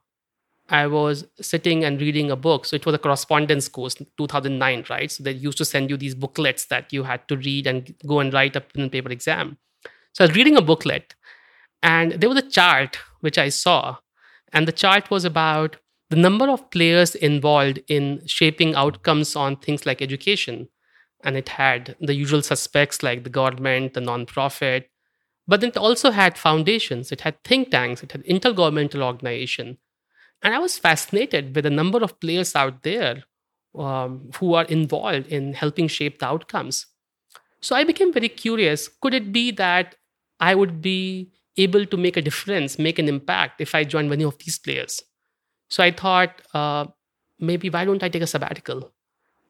I 0.69 0.87
was 0.87 1.27
sitting 1.41 1.85
and 1.85 2.01
reading 2.01 2.31
a 2.31 2.37
book. 2.37 2.65
So 2.65 2.77
it 2.77 2.87
was 2.87 2.95
a 2.95 2.99
correspondence 2.99 3.69
course, 3.69 3.95
2009, 3.95 4.85
right? 4.89 5.11
So 5.11 5.23
they 5.23 5.33
used 5.33 5.59
to 5.59 5.65
send 5.65 5.91
you 5.91 5.97
these 5.97 6.15
booklets 6.15 6.67
that 6.67 6.93
you 6.93 7.03
had 7.03 7.27
to 7.29 7.37
read 7.37 7.67
and 7.67 7.95
go 8.07 8.21
and 8.21 8.33
write 8.33 8.57
a 8.57 8.61
pen 8.61 8.83
and 8.83 8.93
paper 8.93 9.11
exam. 9.11 9.59
So 10.13 10.25
I 10.25 10.29
was 10.29 10.37
reading 10.37 10.57
a 10.57 10.63
booklet, 10.63 11.15
and 11.83 12.13
there 12.13 12.29
was 12.29 12.39
a 12.39 12.49
chart 12.49 12.99
which 13.21 13.37
I 13.37 13.49
saw, 13.49 13.97
and 14.53 14.69
the 14.69 14.73
chart 14.73 15.11
was 15.11 15.25
about 15.25 15.77
the 16.11 16.17
number 16.17 16.49
of 16.49 16.71
players 16.71 17.15
involved 17.15 17.81
in 17.89 18.23
shaping 18.27 18.75
outcomes 18.75 19.35
on 19.35 19.57
things 19.57 19.85
like 19.85 20.01
education 20.01 20.69
and 21.25 21.37
it 21.37 21.49
had 21.49 21.97
the 22.01 22.15
usual 22.15 22.43
suspects 22.43 23.03
like 23.03 23.25
the 23.25 23.31
government, 23.31 23.95
the 23.95 24.01
nonprofit, 24.01 24.85
but 25.49 25.65
it 25.65 25.77
also 25.77 26.11
had 26.11 26.39
foundations, 26.39 27.11
it 27.11 27.23
had 27.23 27.43
think 27.43 27.71
tanks, 27.71 28.03
it 28.03 28.13
had 28.13 28.25
intergovernmental 28.25 29.03
organization. 29.03 29.79
And 30.45 30.55
I 30.55 30.59
was 30.59 30.79
fascinated 30.79 31.55
with 31.55 31.65
the 31.65 31.71
number 31.71 31.99
of 31.99 32.21
players 32.21 32.55
out 32.55 32.83
there 32.85 33.25
um, 33.77 34.31
who 34.37 34.55
are 34.55 34.65
involved 34.65 35.27
in 35.27 35.55
helping 35.55 35.89
shape 35.89 36.21
the 36.21 36.27
outcomes. 36.27 36.87
So 37.61 37.75
I 37.75 37.83
became 37.83 38.13
very 38.13 38.29
curious 38.29 38.87
could 38.87 39.15
it 39.15 39.33
be 39.33 39.51
that 39.53 39.97
I 40.39 40.55
would 40.55 40.81
be 40.81 41.33
able 41.57 41.87
to 41.87 41.97
make 41.97 42.17
a 42.17 42.23
difference, 42.23 42.79
make 42.79 42.99
an 43.01 43.09
impact 43.09 43.61
if 43.61 43.75
I 43.75 43.83
joined 43.85 44.11
many 44.11 44.23
of 44.23 44.39
these 44.39 44.59
players? 44.59 45.03
So 45.71 45.83
I 45.83 45.91
thought, 45.91 46.43
uh, 46.53 46.87
maybe 47.41 47.71
why 47.71 47.85
don't 47.85 48.03
I 48.03 48.09
take 48.09 48.23
a 48.23 48.27
sabbatical? 48.27 48.93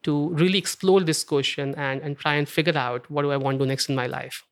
to 0.05 0.29
really 0.29 0.59
explore 0.59 1.01
this 1.01 1.23
question 1.23 1.73
and, 1.75 1.99
and 2.01 2.17
try 2.17 2.35
and 2.35 2.47
figure 2.47 2.77
out 2.77 3.09
what 3.09 3.23
do 3.23 3.31
I 3.31 3.37
want 3.37 3.57
to 3.57 3.65
do 3.65 3.67
next 3.67 3.89
in 3.89 3.95
my 3.95 4.05
life. 4.05 4.43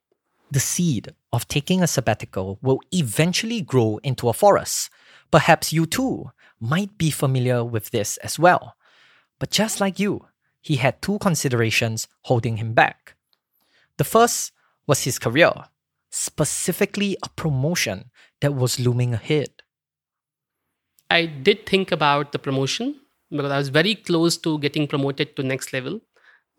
The 0.52 0.60
seed 0.60 1.14
of 1.32 1.48
taking 1.48 1.84
a 1.84 1.88
sabbatical 1.88 2.58
will 2.62 2.80
eventually 2.92 3.62
grow 3.62 4.00
into 4.04 4.30
a 4.30 4.34
forest. 4.34 4.90
Perhaps 5.34 5.74
you 5.74 5.88
too 5.88 6.30
might 6.60 6.96
be 6.96 7.10
familiar 7.10 7.66
with 7.66 7.90
this 7.90 8.18
as 8.18 8.38
well. 8.38 8.76
But 9.40 9.50
just 9.50 9.82
like 9.82 10.00
you, 10.00 10.28
he 10.62 10.76
had 10.76 11.02
two 11.02 11.18
considerations 11.18 12.08
holding 12.22 12.58
him 12.58 12.74
back. 12.74 13.16
The 13.98 14.04
first 14.04 14.52
was 14.86 15.06
his 15.06 15.18
career, 15.18 15.52
specifically 16.12 17.18
a 17.24 17.30
promotion 17.30 18.12
that 18.42 18.54
was 18.54 18.80
looming 18.80 19.16
ahead. 19.16 19.50
I 21.10 21.26
did 21.26 21.66
think 21.66 21.92
about 21.92 22.32
the 22.32 22.38
promotion 22.38 23.00
because 23.32 23.52
I 23.52 23.58
was 23.58 23.70
very 23.70 23.96
close 23.96 24.38
to 24.38 24.60
getting 24.60 24.86
promoted 24.86 25.36
to 25.36 25.42
next 25.42 25.74
level. 25.74 26.00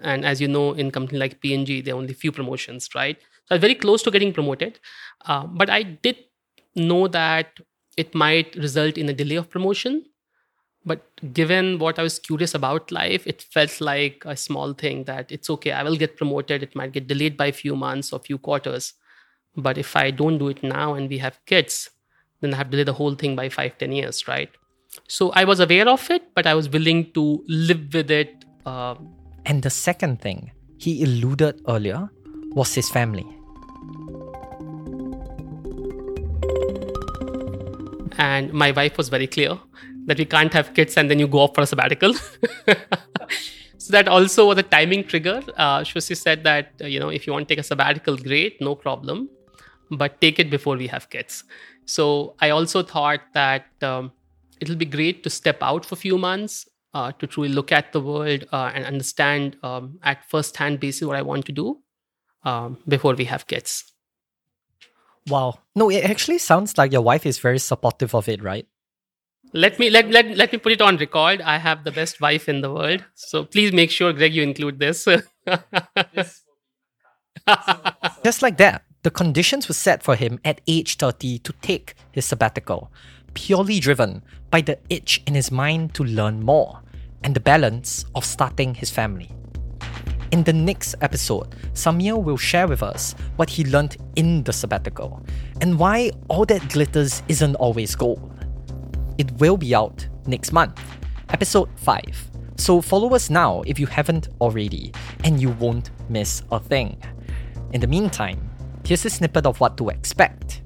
And 0.00 0.24
as 0.24 0.40
you 0.40 0.48
know, 0.48 0.72
in 0.72 0.90
company 0.90 1.20
like 1.20 1.40
P&G, 1.40 1.82
there 1.82 1.94
are 1.94 1.98
only 1.98 2.12
few 2.12 2.32
promotions, 2.32 2.88
right? 2.92 3.16
So 3.44 3.52
I 3.52 3.54
was 3.54 3.60
very 3.60 3.76
close 3.76 4.02
to 4.02 4.10
getting 4.10 4.32
promoted, 4.32 4.80
uh, 5.26 5.46
but 5.46 5.70
I 5.70 5.84
did 5.84 6.16
know 6.74 7.06
that 7.06 7.60
it 7.96 8.14
might 8.14 8.54
result 8.56 8.98
in 8.98 9.08
a 9.08 9.12
delay 9.12 9.36
of 9.36 9.50
promotion. 9.50 10.04
But 10.86 11.02
given 11.32 11.78
what 11.78 11.98
I 11.98 12.02
was 12.02 12.18
curious 12.18 12.54
about 12.54 12.92
life, 12.92 13.26
it 13.26 13.40
felt 13.42 13.80
like 13.80 14.22
a 14.26 14.36
small 14.36 14.74
thing 14.74 15.04
that 15.04 15.32
it's 15.32 15.48
okay. 15.48 15.72
I 15.72 15.82
will 15.82 15.96
get 15.96 16.16
promoted. 16.16 16.62
It 16.62 16.76
might 16.76 16.92
get 16.92 17.06
delayed 17.06 17.36
by 17.36 17.46
a 17.46 17.52
few 17.52 17.74
months 17.74 18.12
or 18.12 18.18
few 18.18 18.36
quarters. 18.36 18.92
But 19.56 19.78
if 19.78 19.96
I 19.96 20.10
don't 20.10 20.38
do 20.38 20.48
it 20.48 20.62
now 20.62 20.94
and 20.94 21.08
we 21.08 21.18
have 21.18 21.40
kids, 21.46 21.88
then 22.40 22.52
I 22.52 22.58
have 22.58 22.66
to 22.66 22.72
delay 22.72 22.84
the 22.84 22.92
whole 22.92 23.14
thing 23.14 23.34
by 23.34 23.48
five, 23.48 23.78
ten 23.78 23.92
years, 23.92 24.28
right? 24.28 24.50
So 25.08 25.30
I 25.32 25.44
was 25.44 25.60
aware 25.60 25.88
of 25.88 26.10
it, 26.10 26.34
but 26.34 26.46
I 26.46 26.54
was 26.54 26.68
willing 26.68 27.12
to 27.12 27.42
live 27.48 27.94
with 27.94 28.10
it. 28.10 28.44
Uh, 28.66 28.96
and 29.46 29.62
the 29.62 29.70
second 29.70 30.20
thing 30.20 30.52
he 30.78 31.02
alluded 31.02 31.62
earlier 31.66 32.10
was 32.52 32.74
his 32.74 32.90
family. 32.90 33.26
And 38.18 38.52
my 38.52 38.70
wife 38.70 38.96
was 38.96 39.08
very 39.08 39.26
clear 39.26 39.58
that 40.06 40.18
we 40.18 40.24
can't 40.24 40.52
have 40.52 40.74
kids 40.74 40.96
and 40.96 41.10
then 41.10 41.18
you 41.18 41.26
go 41.26 41.40
off 41.40 41.54
for 41.54 41.62
a 41.62 41.66
sabbatical. 41.66 42.14
so 43.78 43.90
that 43.90 44.08
also 44.08 44.46
was 44.46 44.58
a 44.58 44.62
timing 44.62 45.04
trigger. 45.04 45.42
Uh, 45.56 45.84
said 45.84 46.44
that, 46.44 46.72
uh, 46.80 46.86
you 46.86 47.00
know, 47.00 47.08
if 47.08 47.26
you 47.26 47.32
want 47.32 47.48
to 47.48 47.54
take 47.54 47.60
a 47.60 47.66
sabbatical, 47.66 48.16
great, 48.16 48.60
no 48.60 48.74
problem, 48.74 49.28
but 49.90 50.20
take 50.20 50.38
it 50.38 50.50
before 50.50 50.76
we 50.76 50.86
have 50.86 51.08
kids. 51.10 51.44
So 51.86 52.34
I 52.40 52.50
also 52.50 52.82
thought 52.82 53.20
that 53.34 53.66
um, 53.82 54.12
it'll 54.60 54.76
be 54.76 54.86
great 54.86 55.22
to 55.24 55.30
step 55.30 55.58
out 55.62 55.84
for 55.84 55.94
a 55.94 55.98
few 55.98 56.18
months 56.18 56.66
uh, 56.94 57.12
to 57.12 57.26
truly 57.26 57.48
look 57.50 57.72
at 57.72 57.92
the 57.92 58.00
world 58.00 58.46
uh, 58.52 58.70
and 58.74 58.84
understand 58.84 59.56
um, 59.62 59.98
at 60.02 60.24
first 60.28 60.56
hand 60.56 60.80
basis 60.80 61.06
what 61.06 61.16
I 61.16 61.22
want 61.22 61.44
to 61.46 61.52
do 61.52 61.78
um, 62.44 62.78
before 62.88 63.14
we 63.14 63.24
have 63.24 63.46
kids. 63.46 63.93
Wow. 65.28 65.58
No, 65.74 65.90
it 65.90 66.04
actually 66.04 66.38
sounds 66.38 66.76
like 66.76 66.92
your 66.92 67.02
wife 67.02 67.26
is 67.26 67.38
very 67.38 67.58
supportive 67.58 68.14
of 68.14 68.28
it, 68.28 68.42
right? 68.42 68.66
Let 69.52 69.78
me 69.78 69.88
let, 69.88 70.10
let, 70.10 70.36
let 70.36 70.52
me 70.52 70.58
put 70.58 70.72
it 70.72 70.82
on 70.82 70.96
record. 70.96 71.40
I 71.40 71.58
have 71.58 71.84
the 71.84 71.92
best 71.92 72.20
wife 72.20 72.48
in 72.48 72.60
the 72.60 72.72
world. 72.72 73.04
So 73.14 73.44
please 73.44 73.72
make 73.72 73.90
sure, 73.90 74.12
Greg, 74.12 74.34
you 74.34 74.42
include 74.42 74.80
this. 74.80 75.06
Just 78.24 78.42
like 78.42 78.56
that, 78.58 78.82
the 79.02 79.10
conditions 79.10 79.68
were 79.68 79.74
set 79.74 80.02
for 80.02 80.16
him 80.16 80.40
at 80.44 80.60
age 80.66 80.96
30 80.96 81.38
to 81.38 81.52
take 81.62 81.94
his 82.10 82.24
sabbatical 82.24 82.90
purely 83.34 83.80
driven 83.80 84.22
by 84.50 84.60
the 84.60 84.78
itch 84.88 85.22
in 85.26 85.34
his 85.34 85.50
mind 85.50 85.92
to 85.94 86.04
learn 86.04 86.42
more 86.42 86.80
and 87.22 87.34
the 87.34 87.40
balance 87.40 88.04
of 88.14 88.24
starting 88.24 88.74
his 88.74 88.90
family. 88.90 89.30
In 90.34 90.42
the 90.42 90.52
next 90.52 90.96
episode, 91.00 91.54
Samir 91.74 92.20
will 92.20 92.36
share 92.36 92.66
with 92.66 92.82
us 92.82 93.14
what 93.36 93.48
he 93.48 93.64
learned 93.64 93.96
in 94.16 94.42
the 94.42 94.52
sabbatical 94.52 95.24
and 95.60 95.78
why 95.78 96.10
all 96.26 96.44
that 96.46 96.68
glitters 96.70 97.22
isn't 97.28 97.54
always 97.54 97.94
gold. 97.94 98.34
It 99.16 99.30
will 99.38 99.56
be 99.56 99.76
out 99.76 100.08
next 100.26 100.50
month, 100.50 100.80
episode 101.28 101.68
5. 101.76 102.30
So 102.56 102.80
follow 102.80 103.14
us 103.14 103.30
now 103.30 103.62
if 103.64 103.78
you 103.78 103.86
haven't 103.86 104.26
already, 104.40 104.92
and 105.22 105.40
you 105.40 105.50
won't 105.50 105.92
miss 106.08 106.42
a 106.50 106.58
thing. 106.58 107.00
In 107.72 107.80
the 107.80 107.86
meantime, 107.86 108.50
here's 108.84 109.04
a 109.04 109.10
snippet 109.10 109.46
of 109.46 109.60
what 109.60 109.76
to 109.76 109.90
expect 109.90 110.62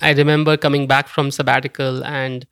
I 0.00 0.10
remember 0.14 0.56
coming 0.56 0.88
back 0.88 1.06
from 1.06 1.30
sabbatical 1.30 2.04
and 2.04 2.44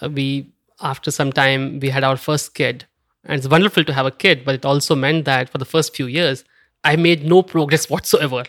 uh, 0.00 0.08
we, 0.08 0.50
after 0.80 1.12
some 1.12 1.32
time, 1.32 1.78
we 1.78 1.90
had 1.90 2.02
our 2.02 2.16
first 2.16 2.54
kid. 2.54 2.86
And 3.24 3.38
it's 3.38 3.48
wonderful 3.48 3.84
to 3.84 3.92
have 3.92 4.06
a 4.06 4.10
kid, 4.10 4.44
but 4.44 4.54
it 4.54 4.64
also 4.64 4.94
meant 4.94 5.24
that 5.26 5.48
for 5.48 5.58
the 5.58 5.64
first 5.64 5.94
few 5.94 6.06
years, 6.06 6.44
I 6.84 6.96
made 6.96 7.24
no 7.24 7.42
progress 7.42 7.88
whatsoever 7.90 8.44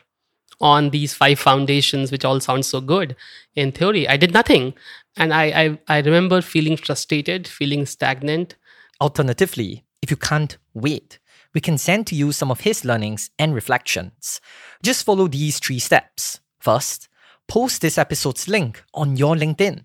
on 0.62 0.90
these 0.92 1.14
five 1.14 1.40
foundations, 1.40 2.12
which 2.12 2.26
all 2.26 2.40
sound 2.40 2.66
so 2.66 2.82
good 2.82 3.16
in 3.56 3.72
theory. 3.72 4.08
I 4.08 4.18
did 4.18 4.34
nothing. 4.34 4.74
And 5.18 5.34
I, 5.34 5.78
I, 5.88 5.98
I 5.98 6.00
remember 6.00 6.42
feeling 6.42 6.78
frustrated, 6.78 7.48
feeling 7.48 7.86
stagnant. 7.86 8.56
Alternatively, 9.02 9.84
if 10.02 10.10
you 10.10 10.18
can't 10.18 10.58
wait, 10.74 11.20
we 11.54 11.62
can 11.62 11.78
send 11.78 12.08
to 12.08 12.16
you 12.16 12.32
some 12.32 12.50
of 12.50 12.62
his 12.62 12.86
learnings 12.86 13.30
and 13.38 13.54
reflections. 13.54 14.40
Just 14.82 15.04
follow 15.04 15.28
these 15.28 15.60
three 15.60 15.80
steps. 15.80 16.40
First, 16.60 17.10
post 17.48 17.82
this 17.82 17.98
episode's 17.98 18.48
link 18.48 18.84
on 18.94 19.18
your 19.18 19.36
LinkedIn. 19.36 19.84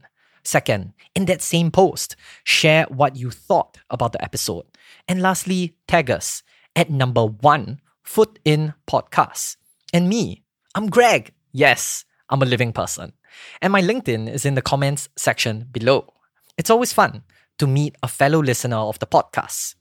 Second, 0.49 0.95
in 1.14 1.26
that 1.26 1.43
same 1.43 1.71
post, 1.71 2.17
share 2.43 2.87
what 2.88 3.17
you 3.17 3.31
thought 3.31 3.76
about 3.90 4.12
the 4.12 4.25
episode. 4.25 4.64
And 5.07 5.21
lastly, 5.21 5.76
tag 5.87 6.11
us 6.11 6.43
at 6.75 6.88
number 6.88 7.26
one, 7.26 7.83
Foot 8.02 8.38
In 8.47 8.73
Podcast. 8.87 9.57
And 9.93 10.09
me, 10.09 10.45
I'm 10.75 10.88
Greg. 10.88 11.35
Yes, 11.52 12.07
I'm 12.31 12.40
a 12.40 12.47
living 12.47 12.73
person. 12.73 13.12
And 13.61 13.75
my 13.75 13.83
LinkedIn 13.83 14.26
is 14.33 14.47
in 14.47 14.55
the 14.55 14.62
comments 14.62 15.11
section 15.17 15.67
below. 15.71 16.14
It's 16.57 16.71
always 16.71 16.95
fun 16.95 17.25
to 17.59 17.67
meet 17.67 17.97
a 18.02 18.09
fellow 18.09 18.43
listener 18.43 18.78
of 18.78 18.99
the 19.00 19.07
podcast. 19.07 19.75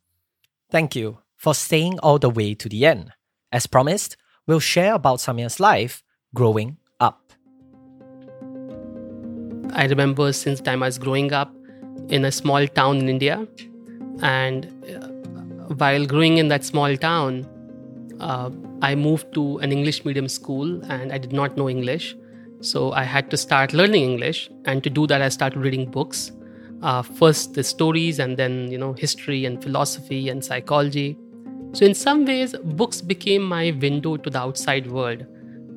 Thank 0.69 0.97
you 0.97 1.19
for 1.37 1.55
staying 1.55 1.97
all 1.99 2.19
the 2.19 2.29
way 2.29 2.53
to 2.55 2.67
the 2.67 2.85
end. 2.85 3.13
As 3.53 3.67
promised, 3.67 4.17
we'll 4.45 4.59
share 4.59 4.95
about 4.95 5.19
Samir's 5.19 5.61
life 5.61 6.03
growing. 6.35 6.75
I 9.73 9.85
remember 9.85 10.33
since 10.33 10.61
time 10.61 10.83
I 10.83 10.87
was 10.87 10.97
growing 10.97 11.33
up 11.33 11.53
in 12.09 12.25
a 12.25 12.31
small 12.31 12.67
town 12.67 12.97
in 12.97 13.09
India. 13.09 13.47
And 14.21 14.65
uh, 14.89 15.07
while 15.75 16.05
growing 16.05 16.37
in 16.37 16.47
that 16.47 16.63
small 16.63 16.95
town, 16.97 17.47
uh, 18.19 18.49
I 18.81 18.95
moved 18.95 19.33
to 19.33 19.57
an 19.59 19.71
English 19.71 20.05
medium 20.05 20.27
school 20.27 20.81
and 20.85 21.11
I 21.11 21.17
did 21.17 21.33
not 21.33 21.57
know 21.57 21.69
English. 21.69 22.15
So 22.61 22.91
I 22.91 23.03
had 23.03 23.29
to 23.31 23.37
start 23.37 23.73
learning 23.73 24.03
English. 24.03 24.49
And 24.65 24.83
to 24.83 24.89
do 24.89 25.07
that, 25.07 25.21
I 25.21 25.29
started 25.29 25.59
reading 25.59 25.89
books. 25.89 26.31
Uh, 26.83 27.01
first 27.01 27.55
the 27.55 27.63
stories 27.63 28.19
and 28.19 28.37
then 28.37 28.71
you 28.71 28.77
know 28.77 28.93
history 28.93 29.45
and 29.45 29.63
philosophy 29.63 30.29
and 30.29 30.45
psychology 30.45 31.17
so 31.73 31.83
in 31.83 31.95
some 31.95 32.23
ways 32.23 32.53
books 32.63 33.01
became 33.01 33.41
my 33.41 33.71
window 33.81 34.15
to 34.15 34.29
the 34.29 34.37
outside 34.37 34.85
world 34.85 35.25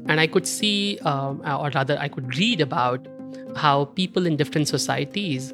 and 0.08 0.20
i 0.20 0.26
could 0.26 0.46
see 0.46 0.98
um, 1.06 1.40
or 1.46 1.70
rather 1.70 1.98
i 2.00 2.06
could 2.06 2.36
read 2.36 2.60
about 2.60 3.08
how 3.56 3.84
people 3.84 4.26
in 4.26 4.36
different 4.36 4.68
societies 4.68 5.52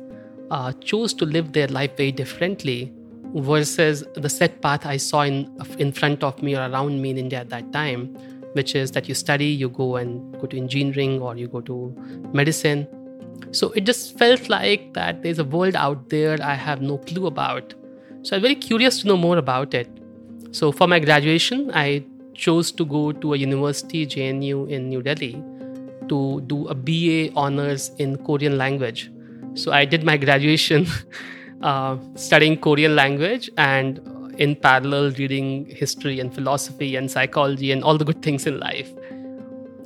uh, 0.50 0.73
chose 0.75 1.12
to 1.15 1.25
live 1.25 1.53
their 1.53 1.69
life 1.69 1.97
very 1.97 2.12
differently 2.12 2.93
versus 3.35 4.05
the 4.15 4.29
set 4.29 4.62
path 4.62 4.87
I 4.87 4.97
saw 4.97 5.23
in 5.23 5.50
in 5.79 5.93
front 5.93 6.23
of 6.23 6.43
me 6.43 6.57
or 6.57 6.69
around 6.69 7.03
me 7.03 7.11
in 7.11 7.19
India 7.19 7.41
at 7.41 7.50
that 7.50 7.73
time, 7.73 8.07
which 8.53 8.75
is 8.75 8.93
that 8.93 9.09
you 9.09 9.15
study, 9.15 9.47
you 9.47 9.69
go 9.69 9.97
and 9.97 10.33
go 10.41 10.47
to 10.47 10.57
engineering 10.57 11.21
or 11.21 11.37
you 11.37 11.49
go 11.49 11.61
to 11.62 11.95
medicine. 12.33 12.87
So 13.50 13.71
it 13.73 13.85
just 13.85 14.19
felt 14.19 14.49
like 14.49 14.95
that 14.95 15.23
there's 15.23 15.38
a 15.38 15.45
world 15.45 15.76
out 15.76 16.09
there 16.09 16.38
I 16.43 16.55
have 16.55 16.81
no 16.81 16.99
clue 16.99 17.26
about. 17.26 17.75
So 18.23 18.37
I'm 18.37 18.43
very 18.43 18.55
curious 18.55 19.00
to 19.00 19.09
know 19.09 19.17
more 19.17 19.37
about 19.37 19.75
it. 19.75 19.88
So 20.53 20.73
for 20.73 20.87
my 20.87 20.99
graduation, 20.99 21.71
I 21.75 22.05
chose 22.35 22.73
to 22.73 22.85
go 22.85 23.12
to 23.12 23.35
a 23.35 23.37
university, 23.37 24.07
JNU 24.07 24.69
in 24.71 24.88
New 24.88 25.03
Delhi, 25.03 25.43
to 26.09 26.41
do 26.43 26.67
a 26.69 26.75
BA 26.75 27.33
honors 27.35 27.91
in 27.99 28.17
Korean 28.25 28.59
language. 28.59 29.11
So 29.55 29.73
I 29.73 29.85
did 29.85 30.05
my 30.05 30.17
graduation 30.17 30.87
uh, 31.63 31.97
studying 32.15 32.59
Korean 32.59 32.95
language 32.95 33.51
and 33.57 34.01
in 34.39 34.55
parallel 34.55 35.11
reading 35.13 35.67
history 35.67 36.21
and 36.21 36.35
philosophy 36.35 36.97
and 36.97 37.11
psychology 37.11 37.73
and 37.73 37.83
all 37.83 37.97
the 37.97 38.05
good 38.05 38.23
things 38.23 38.47
in 38.47 38.61
life. 38.61 38.93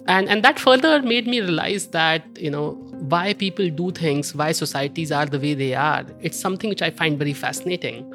And, 0.06 0.28
and 0.28 0.42
that 0.42 0.58
further 0.58 1.02
made 1.02 1.26
me 1.28 1.40
realize 1.40 1.86
that, 1.88 2.24
you 2.36 2.50
know, 2.50 2.72
why 3.08 3.32
people 3.34 3.70
do 3.70 3.92
things, 3.92 4.34
why 4.34 4.52
societies 4.52 5.12
are 5.12 5.26
the 5.26 5.38
way 5.38 5.54
they 5.54 5.74
are. 5.74 6.04
It's 6.20 6.38
something 6.38 6.68
which 6.68 6.82
I 6.82 6.90
find 6.90 7.16
very 7.16 7.32
fascinating. 7.32 8.12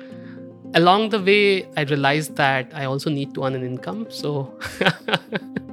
Along 0.74 1.10
the 1.10 1.22
way, 1.22 1.66
I 1.78 1.84
realized 1.84 2.36
that 2.36 2.70
I 2.74 2.84
also 2.86 3.10
need 3.10 3.34
to 3.36 3.46
earn 3.46 3.56
an 3.56 3.66
income. 3.66 4.08
So 4.10 4.60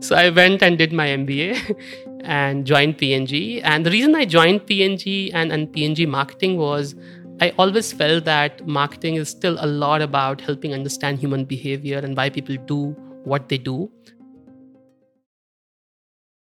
so 0.00 0.16
I 0.16 0.30
went 0.30 0.62
and 0.62 0.78
did 0.78 0.92
my 0.92 1.08
MBA 1.08 1.76
and 2.24 2.66
joined 2.66 2.98
P&G. 2.98 3.60
The 3.60 3.90
reason 3.90 4.14
I 4.14 4.24
joined 4.24 4.66
P&G 4.66 5.32
and, 5.32 5.52
and 5.52 5.72
marketing 6.08 6.56
was 6.56 6.94
I 7.40 7.50
always 7.58 7.92
felt 7.92 8.24
that 8.24 8.66
marketing 8.66 9.16
is 9.16 9.28
still 9.28 9.58
a 9.60 9.66
lot 9.66 10.00
about 10.00 10.40
helping 10.40 10.72
understand 10.72 11.18
human 11.18 11.44
behavior 11.44 11.98
and 11.98 12.16
why 12.16 12.30
people 12.30 12.56
do 12.66 12.96
what 13.24 13.50
they 13.50 13.58
do. 13.58 13.90